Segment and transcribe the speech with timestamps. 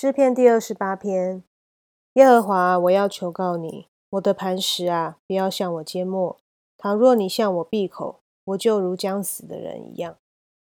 [0.00, 1.42] 诗篇第二十八篇，
[2.12, 6.38] 耶和华，我要求告你，我的磐石啊，不要向我缄默。
[6.76, 10.16] 倘若你向我闭口，我就如将死的人一样。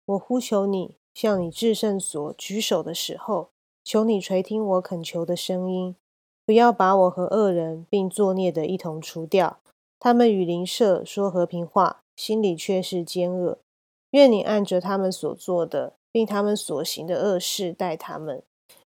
[0.05, 3.49] 我呼求你，向你至圣所举手的时候，
[3.83, 5.97] 求你垂听我恳求的声音，
[6.45, 9.59] 不要把我和恶人并作孽的一同除掉。
[9.99, 13.59] 他们与邻舍说和平话，心里却是奸恶。
[14.11, 18.45] 愿你按着他们所做的，并他们所行的恶事待他们。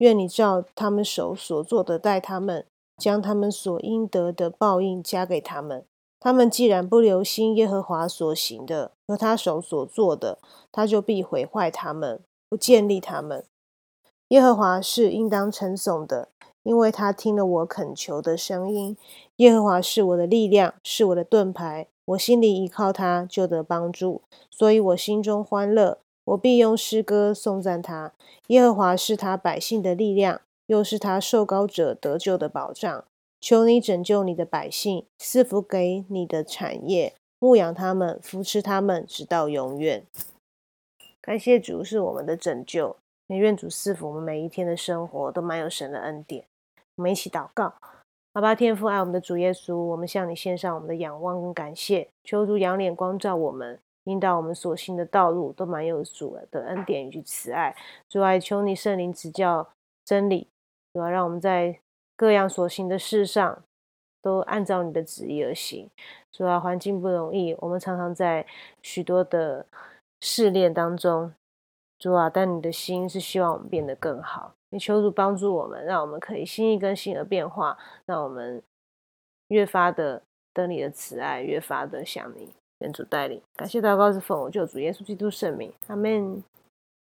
[0.00, 2.66] 愿你照他们手所做的待他们，
[2.96, 5.84] 将他们所应得的报应加给他们。
[6.18, 10.38] 他们既然不留心耶和华所行的和他手所做的，
[10.70, 13.44] 他就必毁坏他们，不建立他们。
[14.28, 16.28] 耶和华是应当称颂的，
[16.62, 18.96] 因为他听了我恳求的声音。
[19.36, 25.98] 耶和华是我的力量，是我的盾牌，我心里依靠他，就得帮助，所以我心中欢乐。
[26.24, 28.12] 我必用诗歌颂赞他。
[28.48, 33.04] 耶和华是他百姓的力量，又是他受膏者得救的保障。
[33.40, 40.04] 求你拯救你的百姓，赐福给你的产业，牧养他们，扶持他们，直到永远。
[41.22, 42.96] 感谢主是我们的拯救，
[43.28, 46.44] 愿主赐福我们每一天的生活都满有神的恩典。
[46.96, 47.72] 我们一起祷告：
[48.34, 53.78] 阿爸天父，爱我们的主耶稣，我们向你献上我们的仰望跟感谢，求主仰脸光照我们。
[54.10, 57.74] 引导我们所行的道路都蛮有主的恩典与慈爱，
[58.08, 59.68] 主啊，求你圣灵指教
[60.04, 60.48] 真理，
[60.92, 61.78] 主啊，让我们在
[62.16, 63.62] 各样所行的事上
[64.20, 65.88] 都按照你的旨意而行。
[66.32, 68.46] 主啊，环境不容易，我们常常在
[68.82, 69.64] 许多的
[70.20, 71.32] 试炼当中，
[71.98, 74.54] 主啊，但你的心是希望我们变得更好。
[74.70, 78.62] 你求主帮助我们，让我们可以心意更新而变化，让我们
[79.48, 80.22] 越发的
[80.52, 82.52] 得你的慈爱，越发的想你。
[82.80, 86.42] 愿主带领，感谢祷告是奉我救主耶稣基督圣名，阿门。